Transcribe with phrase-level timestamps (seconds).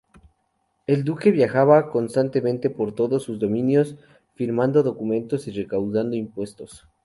[0.87, 3.97] El duque viajaba constantemente por todos sus dominios,
[4.33, 6.87] firmando documentos y recaudando impuestos.